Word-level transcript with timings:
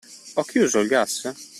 Ho 0.35 0.41
chiuso 0.43 0.79
il 0.79 0.87
gas? 0.87 1.21